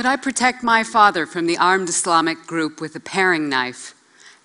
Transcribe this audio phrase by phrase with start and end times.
[0.00, 3.94] Could I protect my father from the armed Islamic group with a paring knife?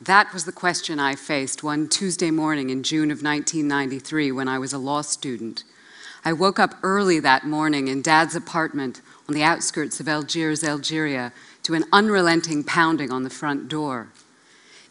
[0.02, 4.60] That was the question I faced one Tuesday morning in June of 1993 when I
[4.60, 5.64] was a law student.
[6.26, 9.00] I woke up early that morning in Dad's apartment
[9.30, 11.32] on the outskirts of Algiers, Algeria,
[11.64, 14.10] to an unrelenting pounding on the front door.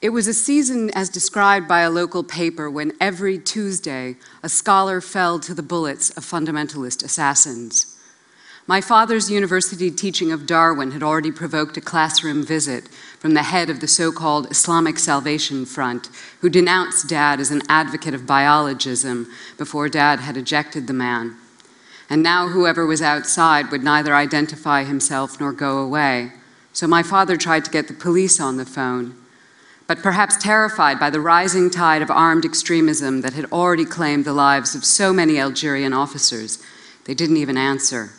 [0.00, 5.02] It was a season as described by a local paper when every Tuesday a scholar
[5.02, 7.93] fell to the bullets of fundamentalist assassins.
[8.66, 13.68] My father's university teaching of Darwin had already provoked a classroom visit from the head
[13.68, 16.08] of the so called Islamic Salvation Front,
[16.40, 19.26] who denounced Dad as an advocate of biologism
[19.58, 21.36] before Dad had ejected the man.
[22.08, 26.32] And now whoever was outside would neither identify himself nor go away.
[26.72, 29.14] So my father tried to get the police on the phone.
[29.86, 34.32] But perhaps terrified by the rising tide of armed extremism that had already claimed the
[34.32, 36.62] lives of so many Algerian officers,
[37.04, 38.12] they didn't even answer.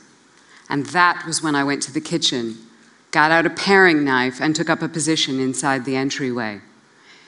[0.69, 2.58] And that was when I went to the kitchen,
[3.11, 6.61] got out a paring knife, and took up a position inside the entryway.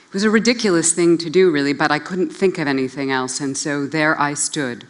[0.08, 3.40] It was a ridiculous thing to do, really, but I couldn't think of anything else,
[3.40, 4.86] and so there I stood.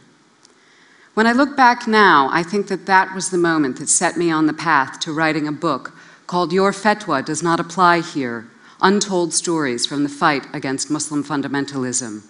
[1.15, 4.31] When I look back now, I think that that was the moment that set me
[4.31, 5.93] on the path to writing a book
[6.29, 8.47] called Your Fatwa Does Not Apply Here
[8.81, 12.23] Untold Stories from the Fight Against Muslim Fundamentalism.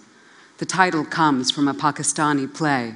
[0.57, 2.95] The title comes from a Pakistani play.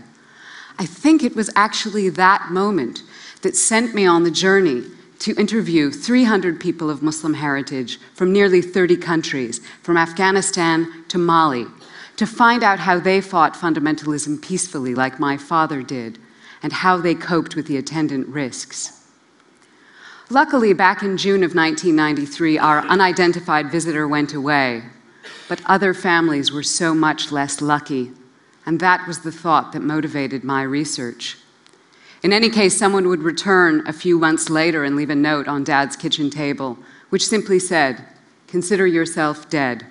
[0.80, 3.04] I think it was actually that moment
[3.44, 4.84] that sent me on the journey
[5.20, 11.66] to interview 300 people of Muslim heritage from nearly 30 countries, from Afghanistan to Mali,
[12.18, 16.20] to find out how they fought fundamentalism peacefully, like my father did,
[16.62, 19.08] and how they coped with the attendant risks.
[20.30, 24.84] Luckily, back in June of 1993, our unidentified visitor went away,
[25.48, 28.12] but other families were so much less lucky,
[28.66, 31.38] and that was the thought that motivated my research.
[32.23, 35.66] In any case, someone would return a few months later and leave a note on
[35.66, 36.78] Dad's kitchen table,
[37.09, 38.06] which simply said,
[38.47, 39.85] Consider yourself dead.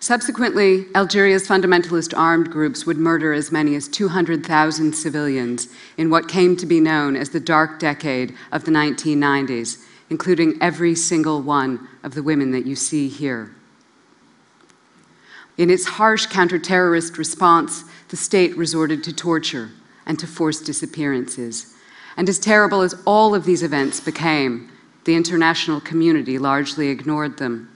[0.00, 6.56] Subsequently, Algeria's fundamentalist armed groups would murder as many as 200,000 civilians in what came
[6.56, 12.14] to be known as the dark decade of the 1990s, including every single one of
[12.14, 13.52] the women that you see here.
[15.56, 19.70] In its harsh counter-terrorist response, the state resorted to torture,
[20.06, 21.74] and to forced disappearances.
[22.16, 24.70] And as terrible as all of these events became,
[25.04, 27.70] the international community largely ignored them.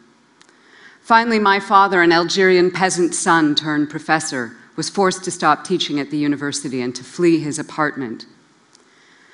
[1.00, 6.10] Finally, my father, an Algerian peasant son turned professor, was forced to stop teaching at
[6.10, 8.26] the university and to flee his apartment.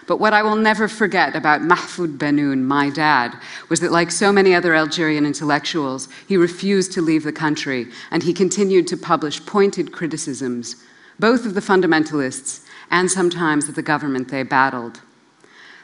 [0.06, 3.36] But what I will never forget about Mahfoud Bennoune, my dad,
[3.68, 8.22] was that, like so many other Algerian intellectuals, he refused to leave the country and
[8.22, 10.76] he continued to publish pointed criticisms,
[11.18, 15.00] both of the fundamentalists and sometimes the government they battled.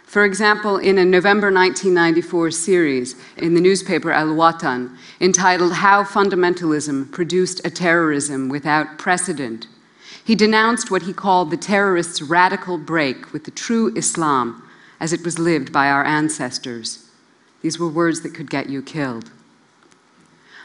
[0.04, 7.10] For example, in a November 1994 series in the newspaper Al Watan entitled How Fundamentalism
[7.10, 9.68] Produced a Terrorism Without Precedent,
[10.24, 14.62] he denounced what he called the terrorists' radical break with the true Islam
[15.00, 17.08] as it was lived by our ancestors.
[17.62, 19.30] These were words that could get you killed.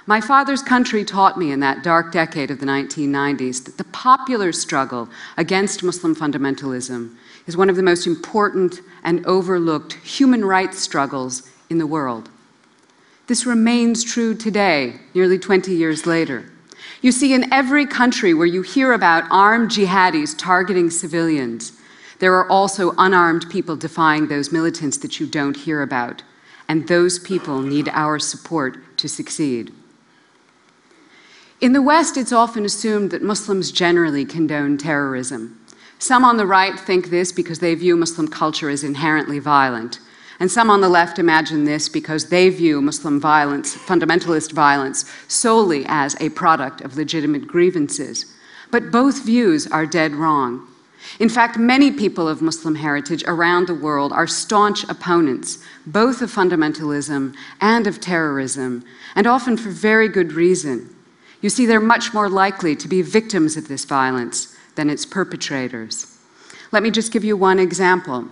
[0.09, 4.53] My father's country taught me in that dark decade of the 1990s that the popular
[4.53, 7.13] struggle against Muslim fundamentalism
[7.45, 12.29] is one of the most important and overlooked human rights struggles in the world.
[13.27, 16.53] This remains true today, nearly 20 years later.
[17.01, 21.73] You see, in every country where you hear about armed jihadis targeting civilians,
[22.19, 26.23] there are also unarmed people defying those militants that you don't hear about.
[26.69, 29.73] And those people need our support to succeed.
[31.59, 35.59] In the West, it's often assumed that Muslims generally condone terrorism.
[35.97, 39.99] Some on the right think this because they view Muslim culture as inherently violent.
[40.39, 45.83] And some on the left imagine this because they view Muslim violence, fundamentalist violence, solely
[45.87, 48.31] as a product of legitimate grievances.
[48.69, 50.67] But both views are dead wrong.
[51.19, 55.57] In fact, many people of Muslim heritage around the world are staunch opponents,
[55.87, 58.83] both of fundamentalism and of terrorism,
[59.15, 60.93] and often for very good reason.
[61.41, 66.17] You see, they're much more likely to be victims of this violence than its perpetrators.
[66.71, 68.27] Let me just give you one example.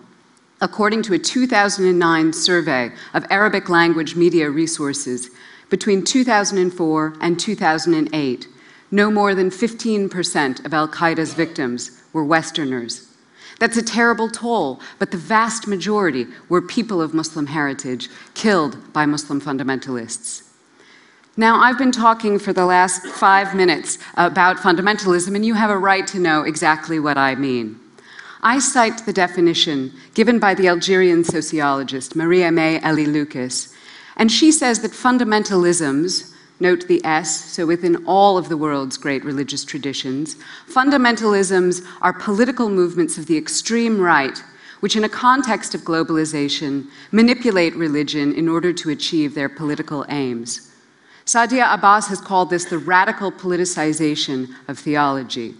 [0.61, 5.29] According to a 2009 survey of Arabic language media resources,
[5.69, 8.47] between 2004 and 2008,
[8.91, 13.07] no more than 15% of Al Qaeda's victims were Westerners.
[13.59, 19.05] That's a terrible toll, but the vast majority were people of Muslim heritage killed by
[19.05, 20.44] Muslim fundamentalists.
[21.37, 25.77] Now, I've been talking for the last five minutes about fundamentalism, and you have a
[25.77, 27.77] right to know exactly what I mean.
[28.41, 33.75] I cite the definition given by the Algerian sociologist Marieme Hélie-Lucas,
[34.15, 39.25] and she says that fundamentalisms, note the S, so within all of the world's great
[39.25, 40.37] religious traditions,
[40.69, 44.41] fundamentalisms are political movements of the extreme right
[44.81, 50.71] which, in a context of globalization, manipulate religion in order to achieve their political aims.
[51.25, 55.55] Sadia Abbas has called this the radical politicization of theology.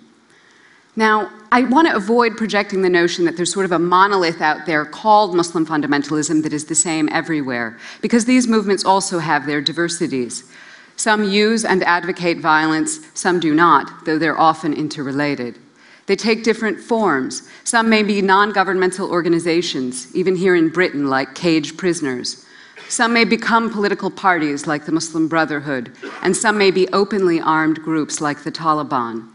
[0.95, 4.67] Now, I want to avoid projecting the notion that there's sort of a monolith out
[4.67, 9.59] there called Muslim fundamentalism that is the same everywhere, because these movements also have their
[9.59, 10.49] diversities.
[10.97, 15.57] Some use and advocate violence, some do not, though they're often interrelated.
[16.05, 17.49] They take different forms.
[17.63, 22.44] Some may be non governmental organizations, even here in Britain, like Cageprisoners.
[22.87, 25.91] Some may become political parties, like the Muslim Brotherhood,
[26.21, 29.27] and some may be openly armed groups, like the Taliban.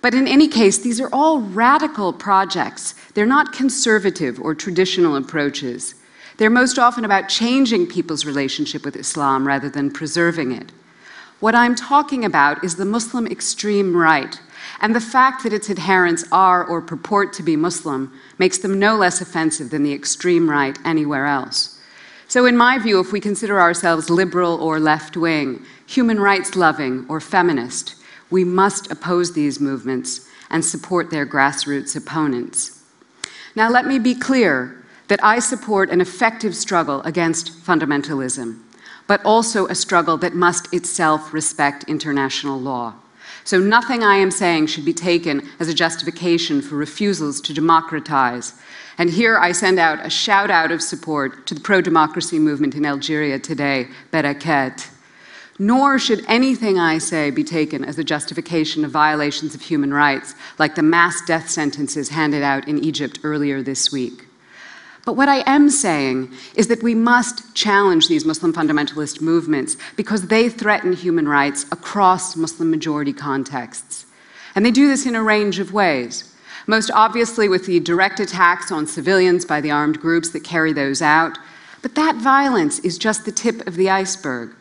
[0.00, 2.94] But in any case, these are all radical projects.
[3.14, 5.96] They're not conservative or traditional approaches.
[6.36, 10.72] They're most often about changing people's relationship with Islam rather than preserving it.
[11.40, 14.40] What I'm talking about is the Muslim extreme right,
[14.80, 18.96] and the fact that its adherents are or purport to be Muslim makes them no
[18.96, 21.77] less offensive than the extreme right anywhere else.
[22.28, 27.06] So, in my view, if we consider ourselves liberal or left wing, human rights loving
[27.08, 27.94] or feminist,
[28.28, 32.82] we must oppose these movements and support their grassroots opponents.
[33.56, 38.60] Now, let me be clear that I support an effective struggle against fundamentalism,
[39.06, 42.94] but also a struggle that must itself respect international law.
[43.48, 48.52] So nothing I am saying should be taken as a justification for refusals to democratize.
[48.98, 52.74] And here I send out a shout out of support to the pro democracy movement
[52.74, 54.90] in Algeria today, Barakat.
[55.58, 60.34] Nor should anything I say be taken as a justification of violations of human rights,
[60.58, 64.27] like the mass death sentences handed out in Egypt earlier this week.
[65.04, 70.28] But what I am saying is that we must challenge these Muslim fundamentalist movements because
[70.28, 74.04] they threaten human rights across Muslim majority contexts.
[74.54, 76.34] And they do this in a range of ways.
[76.66, 81.00] Most obviously, with the direct attacks on civilians by the armed groups that carry those
[81.00, 81.38] out.
[81.80, 84.54] But that violence is just the tip of the iceberg.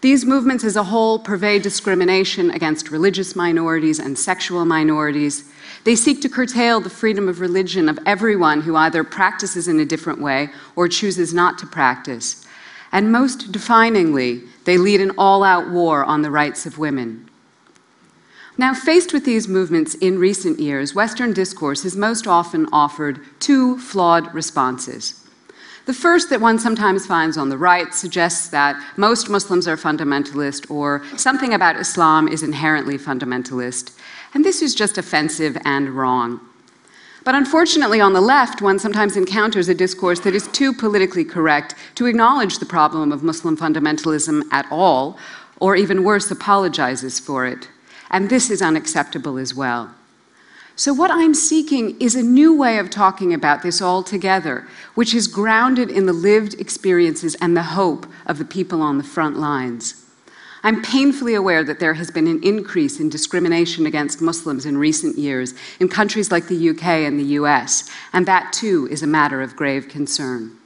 [0.00, 5.49] These movements as a whole pervade discrimination against religious minorities and sexual minorities.
[5.84, 9.86] They seek to curtail the freedom of religion of everyone who either practices in a
[9.86, 12.46] different way or chooses not to practice.
[12.92, 17.28] And most definingly, they lead an all out war on the rights of women.
[18.58, 23.78] Now, faced with these movements in recent years, Western discourse has most often offered two
[23.78, 25.24] flawed responses.
[25.86, 30.70] The first that one sometimes finds on the right suggests that most Muslims are fundamentalist
[30.70, 33.96] or something about Islam is inherently fundamentalist.
[34.34, 36.40] And this is just offensive and wrong.
[37.24, 41.74] But unfortunately, on the left, one sometimes encounters a discourse that is too politically correct
[41.96, 45.18] to acknowledge the problem of Muslim fundamentalism at all,
[45.58, 47.68] or even worse, apologizes for it.
[48.10, 49.94] And this is unacceptable as well.
[50.76, 55.26] So, what I'm seeking is a new way of talking about this altogether, which is
[55.26, 59.99] grounded in the lived experiences and the hope of the people on the front lines.
[60.62, 65.16] I'm painfully aware that there has been an increase in discrimination against Muslims in recent
[65.16, 69.40] years in countries like the UK and the US, and that too is a matter
[69.40, 70.56] of grave concern.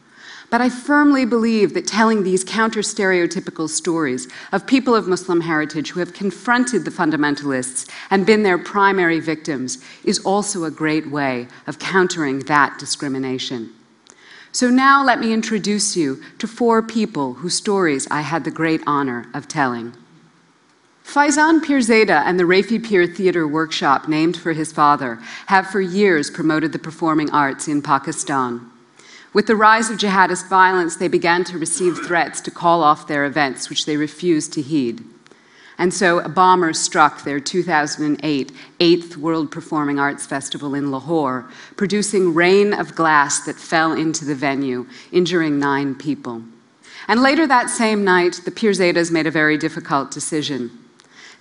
[0.50, 5.90] But I firmly believe that telling these counter stereotypical stories of people of Muslim heritage
[5.90, 11.48] who have confronted the fundamentalists and been their primary victims is also a great way
[11.66, 13.72] of countering that discrimination.
[14.54, 18.82] So now let me introduce you to four people whose stories I had the great
[18.86, 19.94] honor of telling.
[21.04, 26.30] Faizan Pirzada and the Rafi Peer Theatre Workshop, named for his father, have for years
[26.30, 28.70] promoted the performing arts in Pakistan.
[29.32, 33.24] With the rise of jihadist violence, they began to receive threats to call off their
[33.24, 35.04] events, which they refused to heed.
[35.78, 42.34] And so a bomber struck their 2008 8th World Performing Arts Festival in Lahore, producing
[42.34, 46.42] rain of glass that fell into the venue, injuring nine people.
[47.08, 50.70] And later that same night, the Pirzadas made a very difficult decision.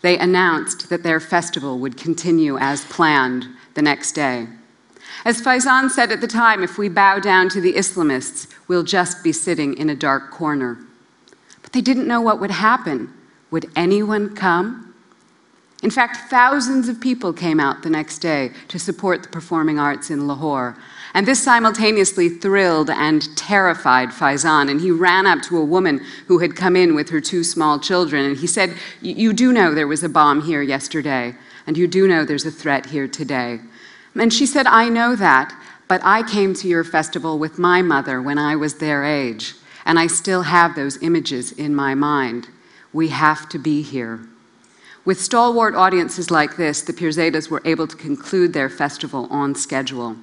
[0.01, 4.47] They announced that their festival would continue as planned the next day.
[5.25, 9.23] As Faizan said at the time, if we bow down to the Islamists, we'll just
[9.23, 10.77] be sitting in a dark corner.
[11.61, 13.13] But they didn't know what would happen.
[13.53, 14.95] Would anyone come?
[15.83, 20.09] In fact, thousands of people came out the next day to support the performing arts
[20.09, 20.75] in Lahore.
[21.13, 24.71] And this simultaneously thrilled and terrified Faizan.
[24.71, 27.79] And he ran up to a woman who had come in with her two small
[27.79, 28.25] children.
[28.25, 31.35] And he said, You do know there was a bomb here yesterday,
[31.67, 33.59] and you do know there's a threat here today.
[34.15, 35.55] And she said, I know that,
[35.87, 39.53] but I came to your festival with my mother when I was their age,
[39.85, 42.47] and I still have those images in my mind.
[42.93, 44.21] We have to be here.
[45.03, 50.15] With stalwart audiences like this, the Pirzadas were able to conclude their festival on schedule.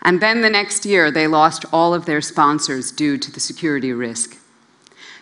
[0.00, 3.92] And then the next year, they lost all of their sponsors due to the security
[3.92, 4.38] risk.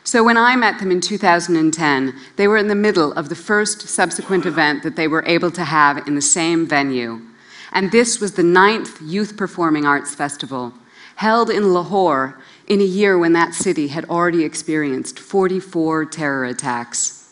[0.04, 3.82] So when I met them in 2010, they were in the middle of the first
[3.82, 7.20] subsequent event that they were able to have in the same venue.
[7.72, 10.72] And this was the ninth Youth Performing Arts Festival,
[11.16, 17.22] held in Lahore in a year when that city had already experienced 44 terror attacks.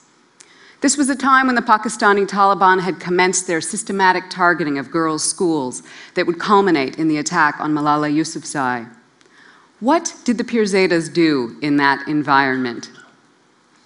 [0.81, 5.29] This was a time when the Pakistani Taliban had commenced their systematic targeting of girls'
[5.29, 5.83] schools
[6.15, 8.89] that would culminate in the attack on Malala Yousafzai.
[9.81, 12.91] What did the Pirzadas do in that environment?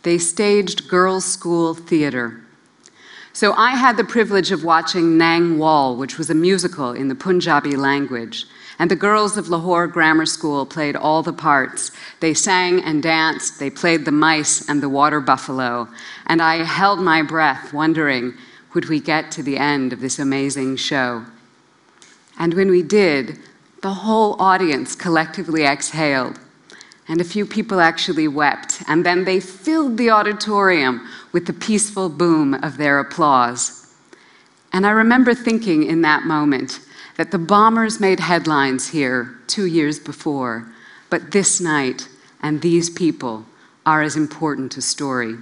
[0.02, 2.40] They staged girls' school theater.
[3.32, 7.16] So I had the privilege of watching Nang Wal, which was a musical in the
[7.16, 8.46] Punjabi language.
[8.78, 11.92] And the girls of Lahore Grammar School played all the parts.
[12.20, 15.88] They sang and danced, they played the mice and the water buffalo.
[16.26, 18.34] And I held my breath, wondering,
[18.74, 21.24] would we get to the end of this amazing show?
[22.38, 23.38] And when we did,
[23.82, 26.38] the whole audience collectively exhaled.
[27.06, 28.82] And a few people actually wept.
[28.88, 33.94] And then they filled the auditorium with the peaceful boom of their applause.
[34.72, 36.80] And I remember thinking in that moment,
[37.16, 40.66] that the bombers made headlines here two years before,
[41.10, 42.08] but this night
[42.42, 43.44] and these people
[43.86, 45.36] are as important a story.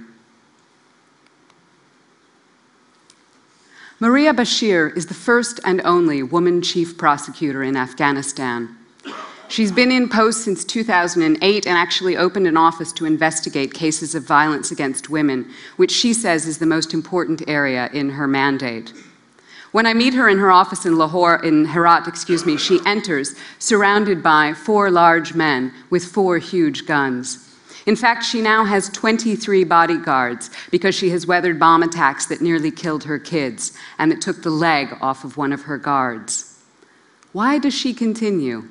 [3.99, 8.75] Maria Bashir is the first and only woman chief prosecutor in Afghanistan.
[9.47, 14.23] She's been in post since 2008 and actually opened an office to investigate cases of
[14.23, 18.91] violence against women, which she says is the most important area in her mandate.
[19.73, 23.35] When I meet her in her office in Lahore, in Herat, excuse me, she enters
[23.57, 27.49] surrounded by four large men with four huge guns.
[27.87, 32.69] In fact, she now has 23 bodyguards because she has weathered bomb attacks that nearly
[32.69, 36.59] killed her kids and that took the leg off of one of her guards.
[37.31, 38.69] Why does she continue?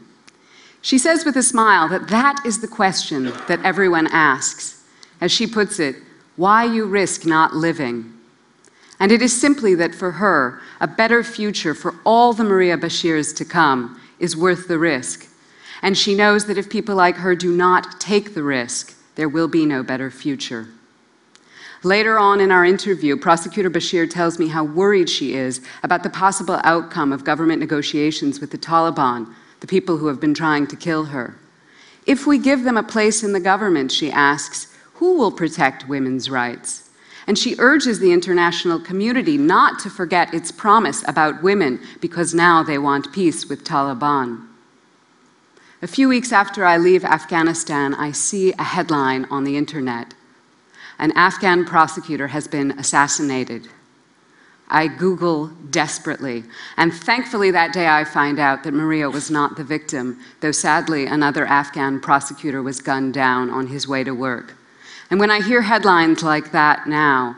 [0.83, 4.85] She says with a smile that that is the question that everyone asks.
[5.21, 5.97] As she puts it,
[6.37, 8.15] why you risk not living?
[9.03, 13.35] And it is simply that for her, a better future for all the Maria Bashirs
[13.35, 15.27] to come is worth the risk.
[15.83, 19.49] And she knows that if people like her do not take the risk, there will
[19.49, 20.69] be no better future.
[21.83, 26.09] Later on in our interview, Prosecutor Bashir tells me how worried she is about the
[26.09, 30.77] possible outcome of government negotiations with the Taliban, the people who have been trying to
[30.77, 31.37] kill her.
[32.07, 36.31] If we give them a place in the government, she asks, who will protect women's
[36.31, 36.89] rights?
[37.27, 42.63] And she urges the international community not to forget its promise about women because now
[42.63, 44.47] they want peace with Taliban.
[45.83, 50.15] A few weeks after I leave Afghanistan, I see a headline on the internet.
[50.99, 53.69] An Afghan prosecutor has been assassinated.
[54.69, 56.45] I Google desperately,
[56.77, 61.07] and thankfully that day I find out that Maria was not the victim, though sadly
[61.07, 64.55] another Afghan prosecutor was gunned down on his way to work.
[65.13, 67.37] And when I hear headlines like that now,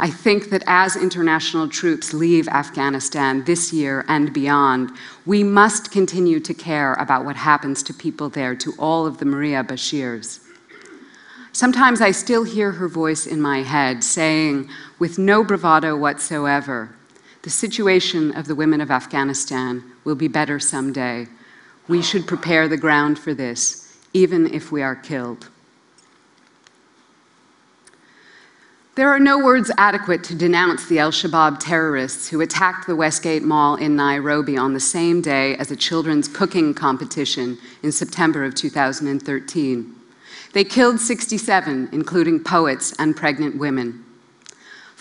[0.00, 4.90] I think that as international troops leave Afghanistan this year and beyond,
[5.24, 9.24] we must continue to care about what happens to people there, to all of the
[9.24, 10.40] Maria Bashirs.
[11.52, 16.92] Sometimes I still hear her voice in my head saying, with no bravado whatsoever,
[17.42, 21.28] the situation of the women of Afghanistan will be better someday.
[21.86, 25.51] We should prepare the ground for this, even if we are killed.
[28.94, 33.42] There are no words adequate to denounce the Al Shabaab terrorists who attacked the Westgate
[33.42, 38.54] Mall in Nairobi on the same day as a children's cooking competition in September of
[38.54, 39.94] 2013.
[40.52, 44.04] They killed 67, including poets and pregnant women.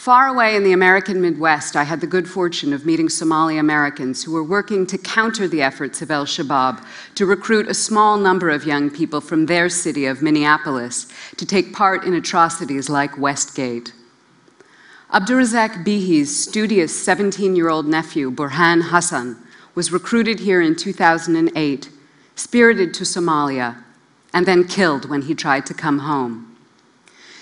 [0.01, 4.23] Far away in the American Midwest, I had the good fortune of meeting Somali Americans
[4.23, 8.49] who were working to counter the efforts of El Shabaab to recruit a small number
[8.49, 11.05] of young people from their city of Minneapolis
[11.37, 13.93] to take part in atrocities like Westgate.
[15.13, 19.37] Abdurazak Bihi's studious 17 year old nephew, Burhan Hassan,
[19.75, 21.89] was recruited here in 2008,
[22.33, 23.83] spirited to Somalia,
[24.33, 26.50] and then killed when he tried to come home.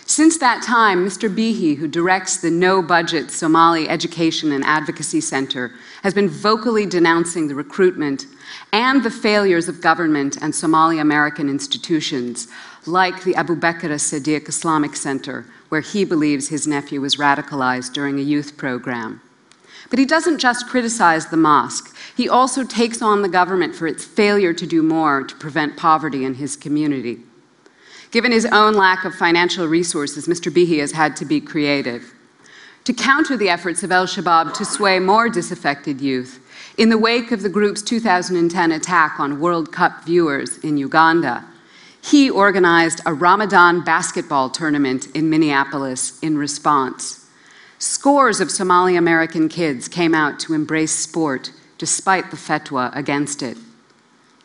[0.10, 1.30] Since that time, Mr.
[1.30, 7.48] Bihi, who directs the no budget Somali Education and Advocacy Center, has been vocally denouncing
[7.48, 8.25] the recruitment
[8.74, 12.48] and the failures of government and Somali American institutions,
[12.88, 18.18] like the Abu Bakr as-Siddiq Islamic Center, where he believes his nephew was radicalized during
[18.18, 19.22] a youth program.
[19.92, 24.06] But he doesn't just criticize the mosque, he also takes on the government for its
[24.06, 27.20] failure to do more to prevent poverty in his community.
[28.12, 30.51] Given his own lack of financial resources, Mr.
[30.51, 32.13] Bihi has had to be creative.
[32.86, 36.39] To counter the efforts of El Shabaab to sway more disaffected youth,
[36.78, 41.46] in the wake of the group's 2010 attack on World Cup viewers in Uganda,
[42.01, 47.28] he organized a Ramadan basketball tournament in Minneapolis in response.
[47.78, 53.58] Scores of Somali American kids came out to embrace sport despite the fatwa against it.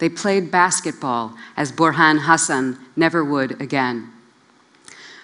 [0.04, 4.12] They played basketball as Burhan Hassan never would again.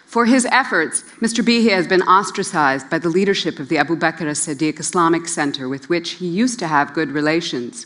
[0.07, 1.45] For his efforts, Mr.
[1.45, 5.91] Bihi has been ostracized by the leadership of the Abu Bakr as-Siddiq Islamic Center with
[5.91, 7.85] which he used to have good relations.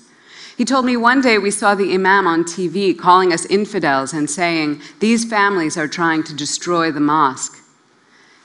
[0.56, 4.30] He told me one day we saw the imam on TV calling us infidels and
[4.30, 7.58] saying, these families are trying to destroy the mosque.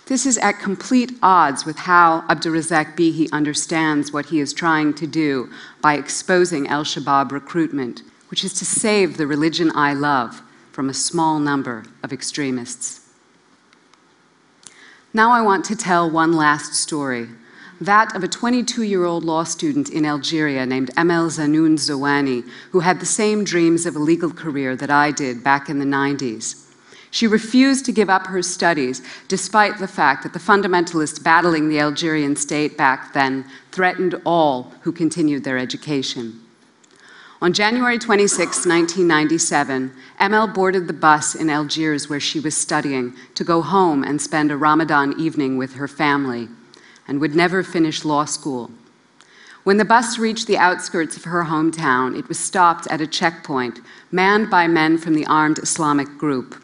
[0.07, 5.05] This is at complete odds with how Abdulrazak Bihi understands what he is trying to
[5.05, 5.51] do
[5.81, 10.93] by exposing Al Shabaab recruitment, which is to save the religion I love from a
[10.93, 13.01] small number of extremists.
[15.13, 17.27] Now I want to tell one last story,
[17.81, 22.81] that of a 22 year old law student in Algeria named Amel Zanoun Zowani, who
[22.81, 26.65] had the same dreams of a legal career that I did back in the 90s.
[27.11, 31.79] She refused to give up her studies, despite the fact that the fundamentalists battling the
[31.79, 36.39] Algerian state back then threatened all who continued their education.
[37.41, 43.45] On January 26, 1997, Amel boarded the bus in Algiers where she was studying to
[43.45, 46.49] go home and spend a Ramadan evening with her family,
[47.07, 48.71] and would never finish law school.
[49.63, 53.79] When the bus reached the outskirts of her hometown, it was stopped at a checkpoint
[54.11, 56.61] manned by men from the armed Islamic group.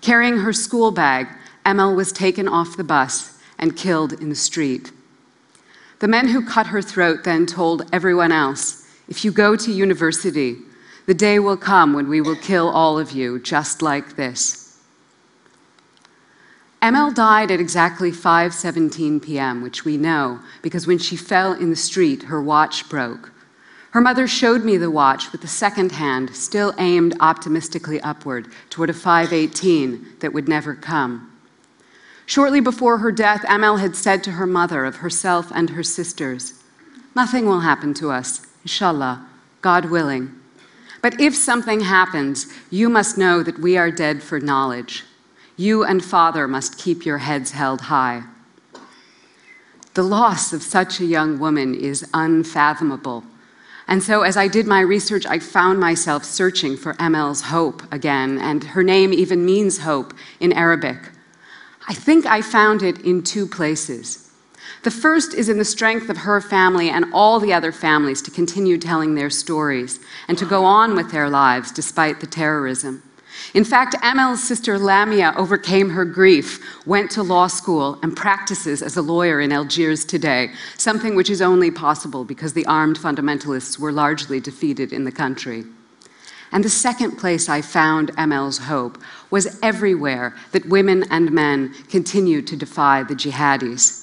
[0.00, 1.26] Carrying her school bag,
[1.66, 4.92] Amel was taken off the bus and killed in the street.
[5.98, 8.79] The men who cut her throat then told everyone else,
[9.10, 10.56] if you go to university,
[11.06, 14.78] the day will come when we will kill all of you just like this.
[16.80, 21.76] Amel died at exactly 5:17 p.m., which we know because when she fell in the
[21.76, 23.32] street, her watch broke.
[23.90, 28.88] Her mother showed me the watch with the second hand still aimed optimistically upward toward
[28.88, 31.26] a 518 that would never come.
[32.24, 36.54] Shortly before her death, Amel had said to her mother of herself and her sisters,
[37.16, 39.26] Nothing will happen to us, inshallah,
[39.62, 40.34] God willing.
[41.02, 45.04] But if something happens, you must know that we are dead for knowledge.
[45.56, 48.24] You and Father must keep your heads held high.
[49.94, 53.24] The loss of such a young woman is unfathomable.
[53.88, 58.38] And so, as I did my research, I found myself searching for Amel's hope again,
[58.38, 61.10] and her name even means hope in Arabic.
[61.88, 64.29] I think I found it in two places.
[64.82, 68.30] The first is in the strength of her family and all the other families to
[68.30, 73.02] continue telling their stories and to go on with their lives despite the terrorism.
[73.54, 78.96] In fact, Amel's sister Lamia overcame her grief, went to law school, and practices as
[78.96, 83.92] a lawyer in Algiers today, something which is only possible because the armed fundamentalists were
[83.92, 85.64] largely defeated in the country.
[86.52, 88.98] And the second place I found Amel's hope
[89.30, 93.99] was everywhere that women and men continued to defy the jihadis.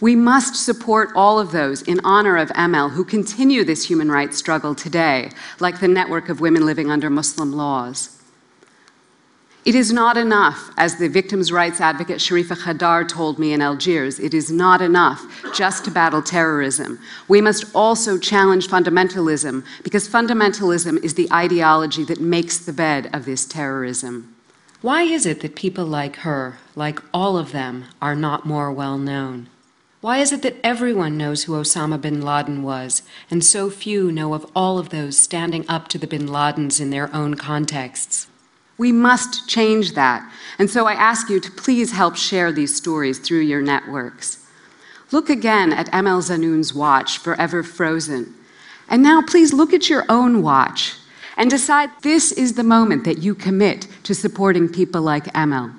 [0.00, 4.38] We must support all of those in honor of Amel who continue this human rights
[4.38, 8.16] struggle today, like the network of women living under Muslim laws.
[9.62, 14.18] It is not enough, as the victims' rights advocate Cherifa Kheddar told me in Algiers,
[14.18, 15.22] it is not enough
[15.54, 16.98] just to battle terrorism.
[17.28, 23.26] We must also challenge fundamentalism, because fundamentalism is the ideology that makes the bed of
[23.26, 24.34] this terrorism.
[24.80, 28.96] Why is it that people like her, like all of them, are not more well
[28.96, 29.49] known?
[30.00, 34.32] Why is it that everyone knows who Osama bin Laden was, and so few know
[34.32, 38.26] of all of those standing up to the bin Ladens in their own contexts?
[38.78, 40.26] We must change that.
[40.58, 44.46] And so I ask you to please help share these stories through your networks.
[45.12, 48.34] Look again at Amel Zanoun's watch, Forever Frozen.
[48.88, 50.94] And now please look at your own watch
[51.36, 55.72] and decide this is the moment that you commit to supporting people like Amel.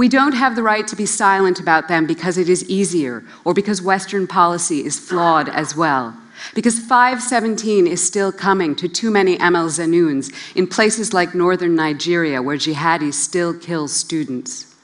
[0.00, 3.52] We don't have the right to be silent about them because it is easier or
[3.52, 6.16] because Western policy is flawed as well.
[6.54, 12.40] Because 517 is still coming to too many Amel Zanouns in places like northern Nigeria
[12.40, 14.74] where jihadis still kill students.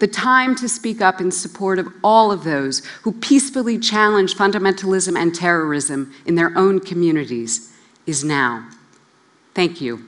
[0.00, 5.16] The time to speak up in support of all of those who peacefully challenge fundamentalism
[5.16, 7.72] and terrorism in their own communities
[8.06, 8.68] is now.
[9.54, 10.07] Thank you.